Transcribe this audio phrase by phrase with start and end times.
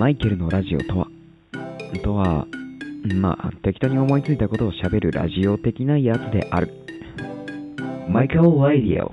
[0.00, 1.08] マイケルのラジオとは
[2.02, 2.46] とは、
[3.16, 6.72] まあ、適当に思いついたことを喋るラジオ的なやつである。
[8.08, 9.12] マイケル・ラディオ。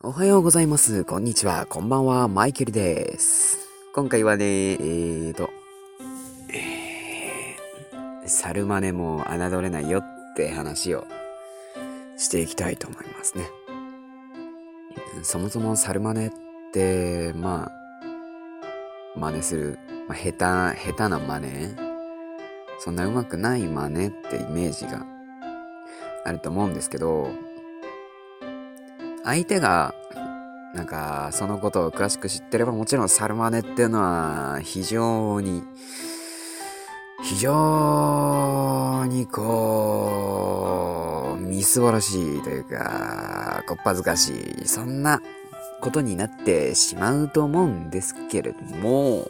[0.00, 1.04] おはようございます。
[1.04, 1.66] こんにちは。
[1.66, 2.28] こんばんは。
[2.28, 3.58] マイケルです。
[3.96, 5.50] 今回はね、えーと、
[6.52, 10.04] えー、サルマネも侮れないよっ
[10.36, 11.04] て話を
[12.16, 13.50] していきたいと思いますね。
[15.24, 16.47] そもそもサルマネって、
[17.34, 17.72] まあ、
[19.18, 20.38] 真似する、まあ、下手、
[20.92, 21.74] 下手な真似？
[22.78, 25.04] そんな上手くない真似ってイメージが
[26.24, 27.30] あると思うんですけど、
[29.24, 29.94] 相手が、
[30.74, 35.64] なんか、そのことを詳しく知ってれば、もちろんサルマネっていうのは、非常に、
[37.22, 40.58] 非常にこ
[41.36, 45.20] う、みすぼらしいというか、こっぱずかしい、そんな
[45.80, 49.28] ことになってしまうと思うんですけれども、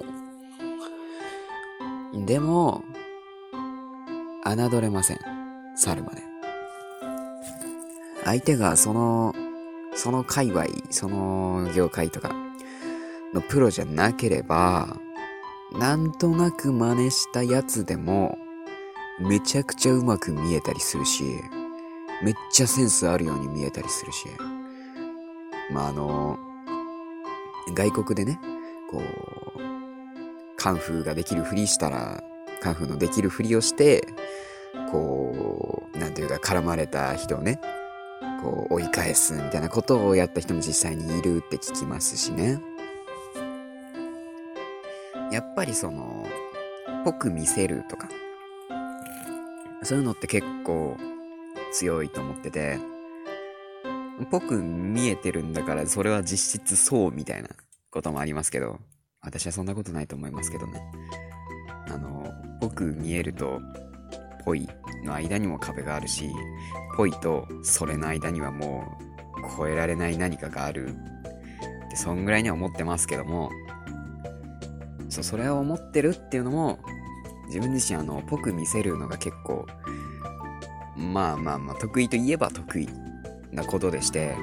[2.14, 2.84] でも、
[4.45, 5.19] 侮れません。
[5.77, 6.22] サルマネ。
[8.25, 9.34] 相手がその、
[9.95, 12.34] その界隈、その業界とか
[13.34, 14.97] のプロじゃなければ、
[15.72, 18.39] なんとなく真似したやつでも、
[19.20, 21.25] めちゃくちゃうまく見えたりするし、
[22.22, 24.27] めっちゃセンスあるように見えたりするし、
[25.72, 26.39] まあ、あの、
[27.74, 28.38] 外国でね、
[28.91, 29.02] こう、
[30.56, 32.22] カンフーができるふりしたら、
[32.60, 34.06] カンフーのできるふりをして、
[34.91, 37.60] こう、なんていうか絡まれた人をね、
[38.42, 42.60] こう追い返すみたいなことをやった人も実際にいるって聞きますしね。
[45.30, 46.27] やっぱりその、
[47.05, 48.08] ぽく見せるとか、
[49.82, 50.97] そういうのって結構
[51.72, 52.78] 強いと思ってて、
[54.27, 57.48] ぽく見えてるんだからそれは実質そうみたいな
[57.91, 58.78] こともありますけど、
[59.20, 60.83] 私はそんなことないと思いますけどね。
[61.88, 63.60] あの、ぽく見えると、
[64.44, 64.69] ぽい
[65.04, 66.31] の間にも壁があるし、
[66.98, 70.88] ぽいとそれの間にはもう超えられない何かがある
[71.87, 73.50] ってそんぐらいには思ってますけども
[75.09, 76.81] そうそれを思ってるっていうのも
[77.47, 79.64] 自分自身あのぽく見せるのが結構
[80.97, 82.88] まあまあまあ得意といえば得意
[83.58, 84.36] なことでして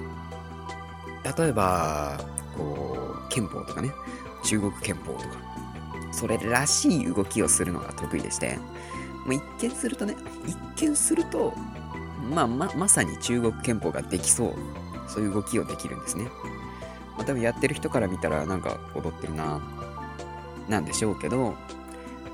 [1.37, 2.19] 例えば
[2.57, 3.91] こう憲法とかね
[4.43, 5.35] 中国憲法とか
[6.11, 8.57] それらしい動きをするのが得意でして
[9.25, 10.15] もう一見するとね
[10.45, 11.53] 一見すると
[12.29, 14.53] まあ、ま、まさに中国憲法ができそう。
[15.07, 16.25] そういう動きをできるんですね。
[17.17, 19.61] まあ、多分やってる人から見たらなんか踊ってるな、
[20.67, 21.57] なんでしょうけど、ま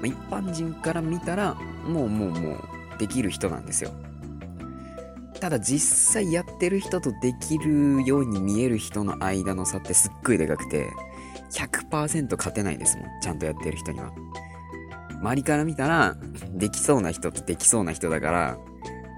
[0.04, 1.56] あ、一般人から見たら
[1.86, 2.58] もうもうもう
[2.98, 3.92] できる人なんですよ。
[5.42, 10.92] ただ実際やってる人とできるように見える人の間の差ってすっごいでかくて、
[11.52, 13.08] 100%勝てないですもん。
[13.22, 14.14] ちゃんとやってる人には。
[15.20, 16.16] 周りから見たら、
[16.52, 18.58] できそうな人とできそうな人だから、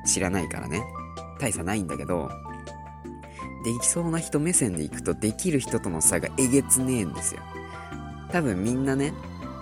[0.05, 0.81] 知らないからね。
[1.39, 2.29] 大差ないんだけど、
[3.65, 7.41] できそうな人目線でいくと、できる人との差がえげつねえんですよ。
[8.31, 9.13] 多分みんなね、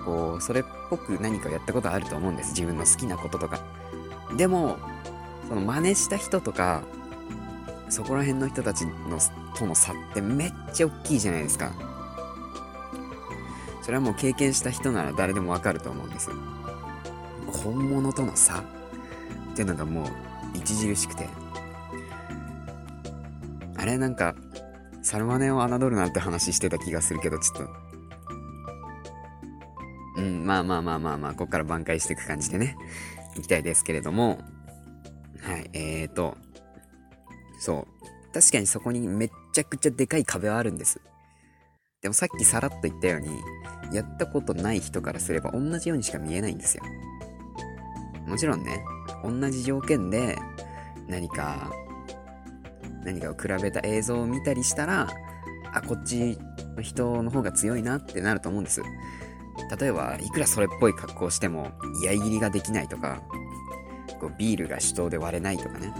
[0.05, 2.51] こう、それっぽく何かやったことあると思うんです。
[2.51, 3.59] 自分の好きなこととか。
[4.37, 4.77] でも、
[5.51, 6.81] その真似した人とか、
[7.89, 9.19] そこら辺の人たちの
[9.53, 11.73] との差ってめっちゃ大きいじゃないですか。
[13.81, 16.29] それはもう経験した人なら誰でもわかると思うんです。
[17.47, 18.63] 本物との差っ
[19.53, 21.27] ていうのがもう著しくて。
[23.75, 24.35] あれなんか、
[25.01, 27.67] サルマネを侮るなんて話してた気がするけど、ちょっ
[30.15, 30.21] と。
[30.21, 32.77] うん、まあまあまあまあまあ、ここから挽回していく感じでね、
[33.35, 34.39] いきたいですけれども、
[35.41, 36.37] はい、えーと、
[37.59, 38.33] そう。
[38.33, 41.01] 確かにそこにめっちゃくちゃでかい壁はあるんです。
[42.01, 43.29] でもさっきさらっと言ったように、
[43.93, 46.83] やったことない人からすれば同じようにしか見えないんですよ。
[48.25, 48.83] もちろんね、
[49.23, 50.37] 同じ条件で
[51.07, 51.71] 何か、
[53.03, 55.09] 何かを比べた映像を見たりしたら、
[55.73, 56.37] あ、こっち
[56.75, 58.81] の人の方が強いなってなると思うんです。
[59.79, 61.71] 例えば、いくらそれっぽい格好をしても、
[62.03, 63.21] 居合切りができないとか、
[64.21, 65.91] こうビールが手刀で割れないとかね。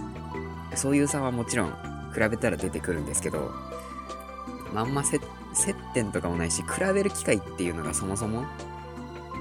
[0.76, 1.70] そういう差はもちろん、
[2.14, 3.52] 比べたら出てくるんですけど、
[4.72, 5.20] まんま接
[5.92, 8.44] 点とかもないし、比べる機会っていうのがそもそも、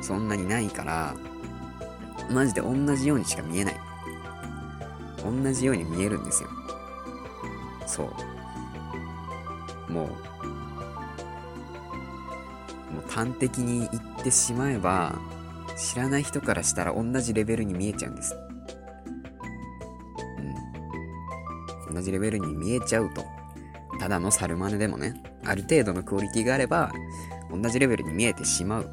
[0.02, 1.16] そんなにないから、
[2.32, 3.76] マジで同じようにしか見えない。
[5.24, 6.50] 同じように見えるんですよ。
[7.86, 8.12] そ
[9.90, 9.92] う。
[9.92, 10.08] もう、
[12.94, 15.20] もう端的に言ってしまえば、
[15.78, 18.36] 知らない人からしたら同じレベルに見えちゃうんです。
[22.02, 23.24] 同じレベルに見えちゃうと。
[24.00, 26.92] ただのサルマネでもね、ある程度のクオリティがあれば、
[27.52, 28.90] 同じレベルに見えてしまう。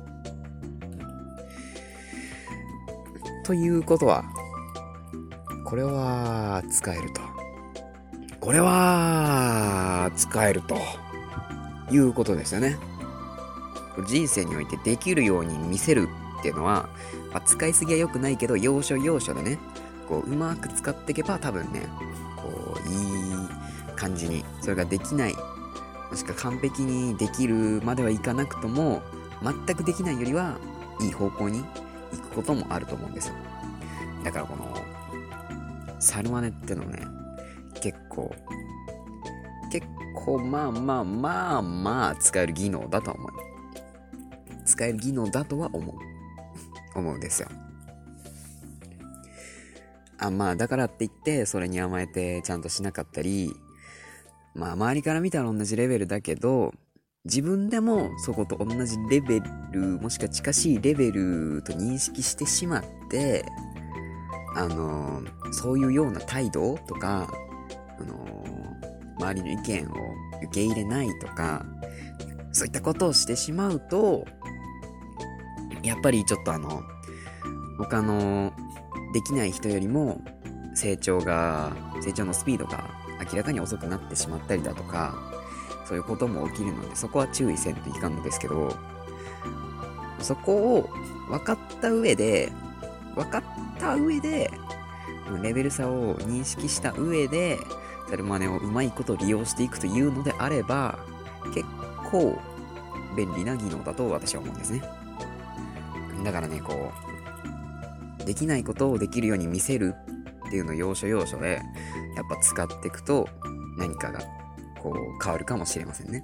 [3.45, 4.25] ということは、
[5.65, 7.23] これは使えると。
[8.41, 10.77] これは使えると
[11.91, 12.77] いうことですよね。
[14.07, 16.09] 人生においてできるように見せる
[16.41, 16.91] っていうのは、
[17.33, 19.59] まあ、使いすぎは良くないけど、要所要所でね、
[20.09, 21.89] こう、うまく使っていけば多分ね、
[22.37, 22.58] こ、
[22.88, 29.02] いい感じに、それができない、もしくは完璧にできるまではいかなくとも、
[29.43, 30.58] 全くできないよりは、
[31.00, 31.64] いい方向に
[32.12, 33.35] 行くこともあると思うんですよ。
[34.25, 34.75] だからこの、
[36.00, 37.06] サルマネってのね、
[37.81, 38.35] 結構、
[39.70, 43.31] 結構まあまあまあまあ使える技能だと思う。
[44.64, 45.96] 使える技能だとは思う。
[46.99, 47.49] 思うんですよ。
[50.19, 53.55] あ、まあだからって言って、それに甘えてちゃんとしなかったり、
[54.55, 56.73] まあ周りから見たら同じレベルだけど、
[57.25, 59.41] 自分でもそこと同じレベ
[59.73, 63.44] ル、もしくは近しいレベルと認識してしまって、
[64.56, 65.23] あの
[65.53, 67.31] そういうような態度とか、
[68.00, 68.44] あの
[69.19, 69.94] 周りの意見を
[70.43, 71.64] 受け入れないとか、
[72.53, 74.25] そういったことをしてしまうと、
[75.82, 76.82] やっぱりちょっとあの、
[77.79, 78.53] 他の
[79.13, 80.21] できない人よりも
[80.75, 81.73] 成長が、
[82.03, 82.91] 成長のスピードが
[83.31, 85.15] 明らかに遅くなってしまったりだとか、
[85.87, 88.77] そういうことも起きるので、そこは注意せんといかんのですけど、
[90.21, 90.91] そこを
[91.29, 92.53] 分かった上で、
[93.15, 93.43] 分かっ
[93.79, 94.51] た上で、
[95.43, 97.59] レベル差を認識した上で、
[98.09, 100.99] サルマネをうまいこと利用していくというのであれば、
[101.55, 101.65] 結
[102.11, 102.39] 構
[103.17, 104.83] 便利な技能だと私は思うんですね。
[106.25, 107.08] だからね、こう、
[108.29, 109.95] できないことをできるように見せる
[110.49, 111.63] っていうのを要所要所で、
[112.15, 113.27] やっぱ使っていくと
[113.79, 114.21] 何かが
[114.83, 116.23] こう変わるかもしれませんね。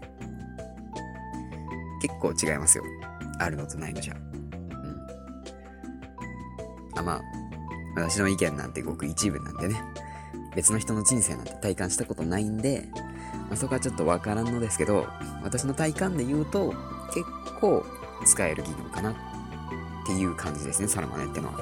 [2.02, 2.84] 結構違いますよ。
[3.38, 4.14] あるのとないのじゃ。
[4.14, 4.22] うん。
[6.98, 7.22] あ、まあ、
[7.96, 9.80] 私の意見なんてごく一部なんでね。
[10.54, 12.86] 別の人の人生なんて体感したことないんで、
[13.48, 15.06] まあ、そこはちょっとわからんのですけど、
[15.42, 16.74] 私の体感で言うと、
[17.14, 17.24] 結
[17.62, 17.82] 構
[18.26, 19.14] 使える技能かな
[20.04, 21.54] っていう感じですね、サラマネってのは。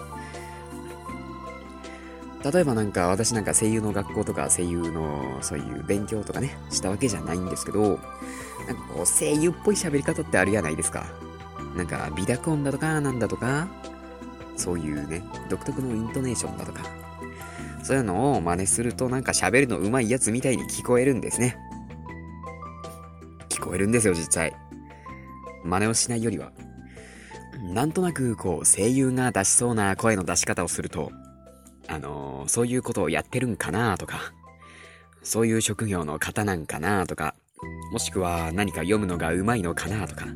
[2.52, 8.00] 例えばなんか私なんか声優の学校とか声優のそういう勉強とかね、したわけじゃないんですけど、なんか
[8.94, 11.06] こう声優っぽい喋り方ってあるじゃないですか。
[11.76, 13.68] なんか微濁音だとかなんだとか、
[14.56, 16.82] そういうね、独特のイントネーションだとか、
[17.84, 21.56] そういうのを真似するとなんか喋るの上手いやつみたいに聞こえるんですね。
[23.48, 24.52] 聞こえるんですよ、実際。
[25.64, 26.50] 真似をしないよりは。
[27.62, 31.12] なんとなくこう声優が出しそうな声の出し方をすると、
[31.86, 34.32] あのー、そういうことをやってるんかなとか、
[35.22, 37.34] そういう職業の方なんかなとか、
[37.92, 40.26] もしくは何か読むのが上手いのかなとか、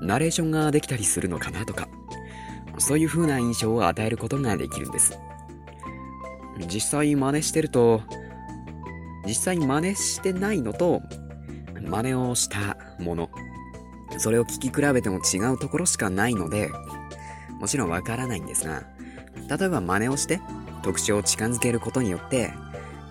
[0.00, 1.88] ナレーションができたりするのかなとか、
[2.78, 5.18] そういう風な印象を与えることができるんです。
[6.72, 8.02] 実際真似してると、
[9.26, 11.02] 実際真似してないのと、
[11.80, 13.30] 真似をしたもの、
[14.18, 16.70] それを聞き比べても違うところしかないので、
[17.58, 18.82] もちろんわからないんですが、
[19.48, 20.40] 例えば真似をして
[20.82, 22.52] 特徴を近づけることによって、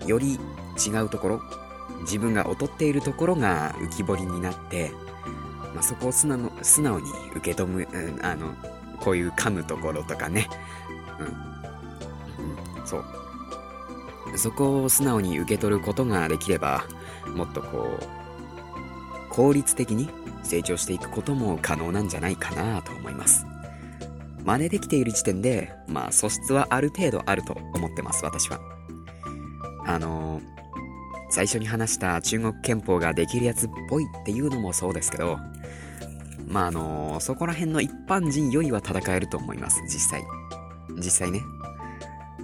[0.06, 0.38] より
[0.86, 1.42] 違うところ、
[2.02, 4.90] 自分が劣っているところが浮き彫りになって、
[5.74, 8.54] まあ、そこを素直素直に受け止む、うん、あの、
[9.00, 10.48] こういう噛むところとかね、
[11.18, 13.04] うん、うん、そう。
[14.36, 16.84] そこを素直に受け取ることができれば、
[17.34, 20.08] もっとこう、効率的に
[20.46, 23.46] 成長していくことも可能なんじゃないかなと思います。
[24.44, 28.60] 真似できている時点で、まあ素質はある程度あると思ってます、私は。
[29.84, 30.42] あのー、
[31.30, 35.38] 最初に話した中国憲法ができるやつっぽいっていうのもそうですけど、
[36.46, 40.24] まああのー、そこら辺の一般人よりは戦えると思います、実際。
[40.96, 41.42] 実際ね。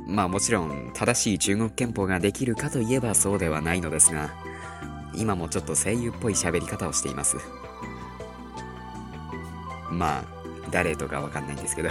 [0.08, 4.30] まあもちろん正しい中国憲法ができるかといえばそうではないのですが、
[5.14, 7.36] 今もちょっと声優っぽい喋り方をしています。
[9.92, 10.24] まあ、
[10.70, 11.90] 誰とかわかんないんですけど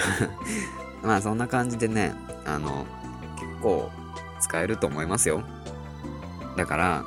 [1.04, 2.14] まあそんな感じでね、
[2.46, 2.86] あの、
[3.40, 3.92] 結構
[4.40, 5.44] 使えると思いますよ。
[6.58, 7.06] だから、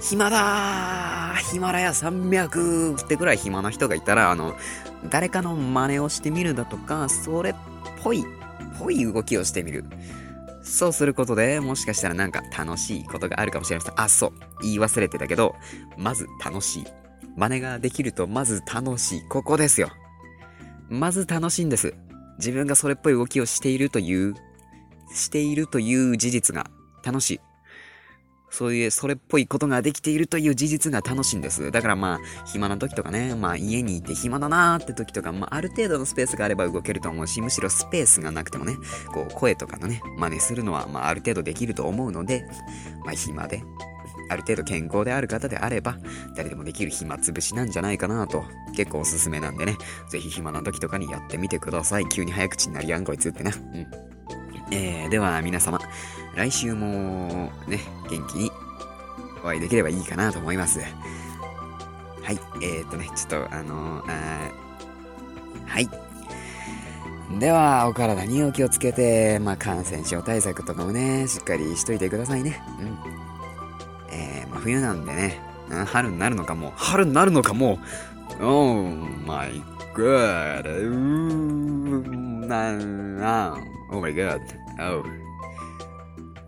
[0.00, 4.56] 暇だーヒマラヤ山脈ってくらい暇な人がいたら、あの、
[5.08, 7.54] 誰かの真似をしてみるだとか、それっ
[8.02, 8.24] ぽい、
[8.78, 9.84] ぽい動きをしてみる。
[10.62, 13.94] そうすることで、もしかしたらなんか楽しいことがあるかもしれません。
[13.96, 14.32] あ、そう。
[14.62, 15.54] 言い忘れてたけど、
[15.96, 16.86] まず楽しい。
[17.36, 19.22] 真似ができるとまず楽しい。
[19.28, 19.90] ここですよ。
[20.88, 21.94] まず楽しいんです。
[22.38, 24.34] 自分がそれっぽい動きをしているという、
[25.14, 26.70] しているという事実が
[27.04, 27.40] 楽しい。
[28.50, 31.70] そういう、それっぽいことができているという事実が楽しいんです。
[31.70, 38.76] だからまあ、暇な時とかね、まあ家にいて暇だなーって時とか、まあある程度のスペースがあれば動けると思うし、むしろスペースがなくてもね、
[39.14, 42.44] こう声とかのね、真似するのはまあある程度できると思うので、
[43.04, 43.62] まあ暇で、
[44.30, 45.98] ある程度健康である方であれば、
[46.36, 48.44] 誰でもできる暇つぶしなんじゃないかなと、
[48.76, 49.76] 結構おすすめなんでね、
[50.08, 52.08] ぜひ暇な時とかにやってみてください。
[52.08, 53.50] 急に早口になりやんこいつってな。
[53.50, 53.86] うん。
[54.72, 55.80] えー、では皆様、
[56.36, 58.52] 来週もね、元気に
[59.42, 60.78] お会いできればいいかなと思います。
[60.78, 60.86] は
[62.32, 64.52] い、えー、とね、ちょっと、あのー、あ
[65.66, 65.88] はい。
[67.38, 72.62] では、お体にお気をつけて、まあ、感染症対策とかもね、しっかりしといてくださいね。
[72.80, 73.19] うん。
[74.60, 75.40] 冬なんでね、
[75.86, 76.72] 春になるのかも。
[76.76, 77.78] 春になるのかも。
[78.40, 78.84] Oh
[79.26, 79.50] my
[79.94, 80.62] god.
[80.62, 83.58] うーな、な、
[83.90, 84.40] oh my god.
[84.78, 85.04] Oh.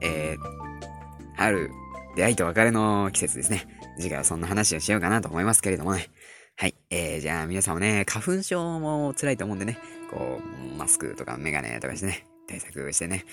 [0.00, 1.70] えー、春
[2.16, 3.66] 出会いと別れの季節ですね。
[3.98, 6.08] 次回はそんな話をしようかなと思いますけれどもね。
[6.56, 6.74] はい。
[6.90, 9.78] えー、じゃあ皆さんもね、花粉症も辛いと思うんでね、
[10.10, 10.40] こ
[10.74, 13.24] う、マスクとかメガネとかしてね、対策してね、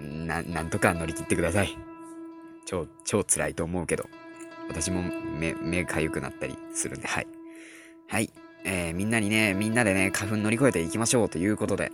[0.00, 1.93] な、なんとか乗り切ってください。
[2.64, 4.08] 超、超辛いと思うけど、
[4.68, 5.02] 私も
[5.38, 7.26] 目、目かゆくなったりするんで、はい。
[8.08, 8.30] はい。
[8.64, 11.92] えー、みんなにね、みんなでね、花粉乗り越えていきましょうということで。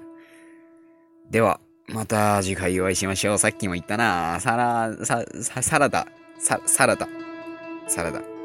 [1.31, 3.39] では、また次回お会いしましょう。
[3.39, 5.25] さっきも言ったなサラ、サ、
[5.63, 6.07] サラダ。
[6.39, 7.09] ササラダ。
[7.89, 8.40] サラダ。